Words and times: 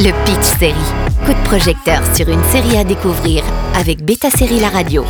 Le 0.00 0.12
Pitch 0.24 0.58
Série. 0.60 0.74
Coup 1.26 1.32
de 1.32 1.44
projecteur 1.44 2.00
sur 2.14 2.28
une 2.28 2.42
série 2.52 2.76
à 2.76 2.84
découvrir 2.84 3.42
avec 3.74 4.04
Beta 4.04 4.30
Série 4.30 4.60
La 4.60 4.68
Radio. 4.68 5.04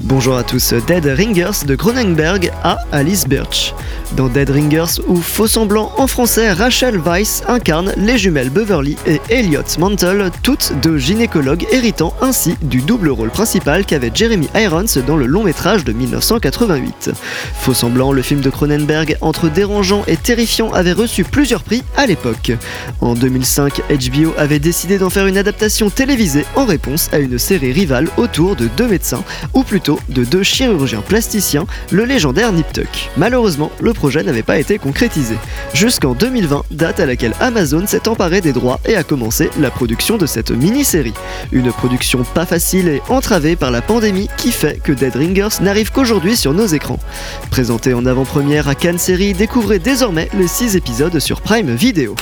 Bonjour 0.00 0.38
à 0.38 0.42
tous, 0.42 0.72
Dead 0.72 1.04
Ringers 1.04 1.66
de 1.66 1.74
Cronenberg 1.74 2.50
à 2.64 2.78
Alice 2.92 3.28
Birch. 3.28 3.74
Dans 4.16 4.28
Dead 4.28 4.50
Ringers 4.50 5.00
ou 5.06 5.16
Faux 5.16 5.46
Semblant 5.46 5.92
en 5.96 6.08
français, 6.08 6.52
Rachel 6.52 6.98
Weisz 6.98 7.42
incarne 7.46 7.92
les 7.96 8.18
jumelles 8.18 8.50
Beverly 8.50 8.96
et 9.06 9.20
Elliot 9.30 9.62
Mantle, 9.78 10.30
toutes 10.42 10.72
deux 10.82 10.98
gynécologues 10.98 11.64
héritant 11.70 12.12
ainsi 12.20 12.56
du 12.60 12.80
double 12.80 13.10
rôle 13.10 13.30
principal 13.30 13.84
qu'avait 13.84 14.10
Jeremy 14.12 14.48
Irons 14.56 15.00
dans 15.06 15.16
le 15.16 15.26
long 15.26 15.44
métrage 15.44 15.84
de 15.84 15.92
1988. 15.92 17.12
Faux 17.60 17.72
Semblant, 17.72 18.10
le 18.12 18.22
film 18.22 18.40
de 18.40 18.50
Cronenberg 18.50 19.16
entre 19.20 19.48
dérangeant 19.48 20.02
et 20.08 20.16
terrifiant, 20.16 20.72
avait 20.72 20.92
reçu 20.92 21.22
plusieurs 21.22 21.62
prix 21.62 21.84
à 21.96 22.06
l'époque. 22.06 22.52
En 23.00 23.14
2005, 23.14 23.80
HBO 23.90 24.34
avait 24.36 24.58
décidé 24.58 24.98
d'en 24.98 25.10
faire 25.10 25.28
une 25.28 25.38
adaptation 25.38 25.88
télévisée 25.88 26.44
en 26.56 26.64
réponse 26.64 27.08
à 27.12 27.18
une 27.18 27.38
série 27.38 27.72
rivale 27.72 28.08
autour 28.16 28.56
de 28.56 28.66
deux 28.76 28.88
médecins, 28.88 29.22
ou 29.54 29.62
plutôt 29.62 30.00
de 30.08 30.24
deux 30.24 30.42
chirurgiens 30.42 31.02
plasticiens, 31.02 31.66
le 31.92 32.04
légendaire 32.04 32.52
Nip 32.52 32.72
Tuck. 32.72 33.10
Projet 34.00 34.22
n'avait 34.22 34.42
pas 34.42 34.58
été 34.58 34.78
concrétisé. 34.78 35.36
Jusqu'en 35.74 36.14
2020, 36.14 36.64
date 36.70 37.00
à 37.00 37.06
laquelle 37.06 37.34
Amazon 37.38 37.86
s'est 37.86 38.08
emparé 38.08 38.40
des 38.40 38.54
droits 38.54 38.80
et 38.86 38.96
a 38.96 39.02
commencé 39.02 39.50
la 39.60 39.70
production 39.70 40.16
de 40.16 40.24
cette 40.24 40.50
mini-série. 40.50 41.12
Une 41.52 41.70
production 41.70 42.24
pas 42.34 42.46
facile 42.46 42.88
et 42.88 43.02
entravée 43.10 43.56
par 43.56 43.70
la 43.70 43.82
pandémie 43.82 44.30
qui 44.38 44.52
fait 44.52 44.80
que 44.82 44.92
Dead 44.92 45.14
Ringers 45.14 45.60
n'arrive 45.60 45.92
qu'aujourd'hui 45.92 46.34
sur 46.34 46.54
nos 46.54 46.64
écrans. 46.64 46.98
Présenté 47.50 47.92
en 47.92 48.06
avant-première 48.06 48.68
à 48.68 48.74
Cannes 48.74 48.96
Série, 48.96 49.34
découvrez 49.34 49.78
désormais 49.78 50.30
les 50.32 50.48
6 50.48 50.76
épisodes 50.76 51.18
sur 51.18 51.42
Prime 51.42 51.74
Video. 51.74 52.14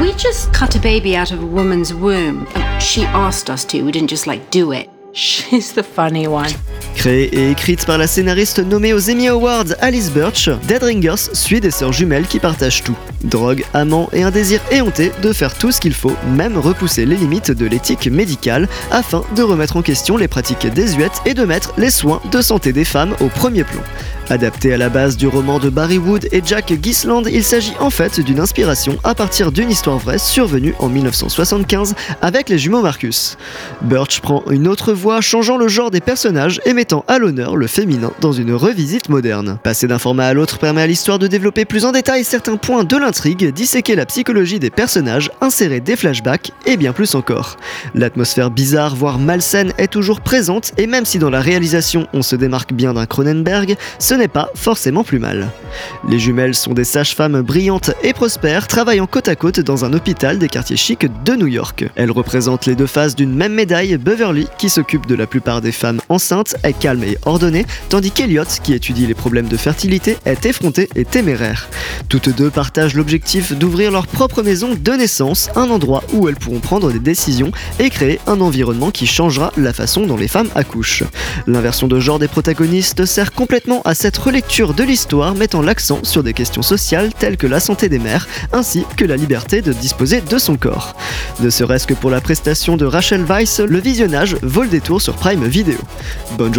We 0.00 0.12
just 0.12 0.52
cut 0.52 0.76
a 0.76 0.80
baby 0.80 1.16
out 1.16 1.32
of 1.32 1.40
a 1.40 1.46
woman's 1.46 1.92
womb. 1.92 2.46
She 2.78 3.04
asked 3.06 3.50
us 3.50 3.66
to, 3.66 3.82
we 3.82 3.90
didn't 3.90 4.10
just 4.10 4.28
like 4.28 4.42
do 4.52 4.72
it. 4.72 4.88
She's 5.12 5.72
the 5.72 5.82
funny 5.82 6.28
one. 6.28 6.52
Créée 6.94 7.34
et 7.34 7.50
écrite 7.50 7.84
par 7.86 7.98
la 7.98 8.06
scénariste 8.06 8.60
nommée 8.60 8.92
aux 8.92 9.10
Emmy 9.10 9.28
Awards 9.28 9.74
Alice 9.80 10.10
Birch, 10.10 10.48
Dead 10.66 10.82
Ringers 10.82 11.30
suit 11.32 11.60
des 11.60 11.70
sœurs 11.70 11.92
jumelles 11.92 12.26
qui 12.26 12.38
partagent 12.38 12.82
tout. 12.82 12.96
Drogue, 13.24 13.64
amants 13.74 14.08
et 14.12 14.22
un 14.22 14.30
désir 14.30 14.60
éhonté 14.70 15.12
de 15.22 15.32
faire 15.32 15.54
tout 15.54 15.72
ce 15.72 15.80
qu'il 15.80 15.94
faut, 15.94 16.16
même 16.34 16.56
repousser 16.56 17.04
les 17.06 17.16
limites 17.16 17.50
de 17.50 17.66
l'éthique 17.66 18.06
médicale, 18.06 18.68
afin 18.90 19.22
de 19.34 19.42
remettre 19.42 19.76
en 19.76 19.82
question 19.82 20.16
les 20.16 20.28
pratiques 20.28 20.66
désuètes 20.66 21.20
et 21.26 21.34
de 21.34 21.44
mettre 21.44 21.74
les 21.78 21.90
soins 21.90 22.20
de 22.30 22.40
santé 22.40 22.72
des 22.72 22.84
femmes 22.84 23.14
au 23.20 23.28
premier 23.28 23.64
plan. 23.64 23.82
Adapté 24.30 24.72
à 24.72 24.78
la 24.78 24.88
base 24.88 25.18
du 25.18 25.26
roman 25.26 25.58
de 25.58 25.68
Barry 25.68 25.98
Wood 25.98 26.28
et 26.32 26.40
Jack 26.44 26.72
Gisland, 26.82 27.24
il 27.30 27.44
s'agit 27.44 27.74
en 27.78 27.90
fait 27.90 28.20
d'une 28.20 28.40
inspiration 28.40 28.96
à 29.04 29.14
partir 29.14 29.52
d'une 29.52 29.70
histoire 29.70 29.98
vraie 29.98 30.18
survenue 30.18 30.74
en 30.78 30.88
1975 30.88 31.94
avec 32.22 32.48
les 32.48 32.56
jumeaux 32.56 32.80
Marcus. 32.80 33.36
Birch 33.82 34.20
prend 34.20 34.42
une 34.50 34.66
autre 34.66 34.94
voie, 34.94 35.20
changeant 35.20 35.58
le 35.58 35.68
genre 35.68 35.90
des 35.90 36.00
personnages 36.00 36.62
et 36.64 36.72
mettant 36.84 37.04
à 37.08 37.18
l'honneur 37.18 37.56
le 37.56 37.66
féminin 37.66 38.12
dans 38.20 38.32
une 38.32 38.52
revisite 38.52 39.08
moderne. 39.08 39.58
Passer 39.62 39.86
d'un 39.86 39.98
format 39.98 40.26
à 40.26 40.34
l'autre 40.34 40.58
permet 40.58 40.82
à 40.82 40.86
l'histoire 40.86 41.18
de 41.18 41.26
développer 41.26 41.64
plus 41.64 41.86
en 41.86 41.92
détail 41.92 42.24
certains 42.24 42.58
points 42.58 42.84
de 42.84 42.96
l'intrigue, 42.98 43.54
disséquer 43.54 43.94
la 43.96 44.04
psychologie 44.04 44.58
des 44.58 44.68
personnages, 44.68 45.30
insérer 45.40 45.80
des 45.80 45.96
flashbacks 45.96 46.52
et 46.66 46.76
bien 46.76 46.92
plus 46.92 47.14
encore. 47.14 47.56
L'atmosphère 47.94 48.50
bizarre, 48.50 48.96
voire 48.96 49.18
malsaine, 49.18 49.72
est 49.78 49.90
toujours 49.90 50.20
présente 50.20 50.72
et 50.76 50.86
même 50.86 51.06
si 51.06 51.18
dans 51.18 51.30
la 51.30 51.40
réalisation 51.40 52.06
on 52.12 52.20
se 52.20 52.36
démarque 52.36 52.74
bien 52.74 52.92
d'un 52.92 53.06
Cronenberg, 53.06 53.76
ce 53.98 54.12
n'est 54.12 54.28
pas 54.28 54.50
forcément 54.54 55.04
plus 55.04 55.18
mal. 55.18 55.48
Les 56.06 56.18
jumelles 56.18 56.54
sont 56.54 56.74
des 56.74 56.84
sages-femmes 56.84 57.40
brillantes 57.40 57.92
et 58.02 58.12
prospères, 58.12 58.66
travaillant 58.66 59.06
côte 59.06 59.28
à 59.28 59.36
côte 59.36 59.60
dans 59.60 59.86
un 59.86 59.94
hôpital 59.94 60.38
des 60.38 60.48
quartiers 60.48 60.76
chics 60.76 61.06
de 61.24 61.32
New 61.32 61.46
York. 61.46 61.86
Elles 61.94 62.10
représentent 62.10 62.66
les 62.66 62.74
deux 62.74 62.86
faces 62.86 63.14
d'une 63.14 63.34
même 63.34 63.54
médaille, 63.54 63.96
Beverly, 63.96 64.48
qui 64.58 64.68
s'occupe 64.68 65.06
de 65.06 65.14
la 65.14 65.26
plupart 65.26 65.62
des 65.62 65.72
femmes 65.72 66.02
enceintes, 66.10 66.56
calme 66.78 67.04
et 67.04 67.18
ordonnée, 67.24 67.66
tandis 67.88 68.10
qu'Eliot, 68.10 68.44
qui 68.62 68.74
étudie 68.74 69.06
les 69.06 69.14
problèmes 69.14 69.48
de 69.48 69.56
fertilité, 69.56 70.16
est 70.24 70.46
effronté 70.46 70.88
et 70.94 71.04
téméraire. 71.04 71.68
Toutes 72.08 72.28
deux 72.28 72.50
partagent 72.50 72.94
l'objectif 72.94 73.52
d'ouvrir 73.52 73.90
leur 73.90 74.06
propre 74.06 74.42
maison 74.42 74.74
de 74.74 74.92
naissance, 74.92 75.50
un 75.56 75.70
endroit 75.70 76.04
où 76.12 76.28
elles 76.28 76.36
pourront 76.36 76.60
prendre 76.60 76.92
des 76.92 76.98
décisions 76.98 77.52
et 77.78 77.90
créer 77.90 78.20
un 78.26 78.40
environnement 78.40 78.90
qui 78.90 79.06
changera 79.06 79.52
la 79.56 79.72
façon 79.72 80.06
dont 80.06 80.16
les 80.16 80.28
femmes 80.28 80.50
accouchent. 80.54 81.04
L'inversion 81.46 81.88
de 81.88 82.00
genre 82.00 82.18
des 82.18 82.28
protagonistes 82.28 83.04
sert 83.04 83.32
complètement 83.32 83.82
à 83.84 83.94
cette 83.94 84.16
relecture 84.16 84.74
de 84.74 84.84
l'histoire 84.84 85.34
mettant 85.34 85.62
l'accent 85.62 86.00
sur 86.02 86.22
des 86.22 86.32
questions 86.32 86.62
sociales 86.62 87.12
telles 87.18 87.36
que 87.36 87.46
la 87.46 87.60
santé 87.60 87.88
des 87.88 87.98
mères 87.98 88.28
ainsi 88.52 88.84
que 88.96 89.04
la 89.04 89.16
liberté 89.16 89.62
de 89.62 89.72
disposer 89.72 90.20
de 90.20 90.38
son 90.38 90.56
corps. 90.56 90.94
Ne 91.40 91.50
serait-ce 91.50 91.86
que 91.86 91.94
pour 91.94 92.10
la 92.10 92.20
prestation 92.20 92.76
de 92.76 92.84
Rachel 92.84 93.24
Weisz, 93.24 93.60
le 93.60 93.80
visionnage 93.80 94.36
vaut 94.42 94.62
le 94.62 94.68
détour 94.68 95.00
sur 95.00 95.14
Prime 95.14 95.44
Video. 95.46 95.76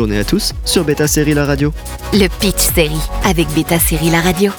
Journée 0.05 0.19
à 0.19 0.23
tous 0.23 0.53
sur 0.65 0.83
Beta 0.83 1.07
Série 1.07 1.33
La 1.33 1.45
Radio. 1.45 1.73
Le 2.13 2.27
Pitch 2.27 2.59
Série 2.75 2.91
avec 3.23 3.47
Beta 3.55 3.79
Série 3.79 4.11
La 4.11 4.21
Radio. 4.21 4.51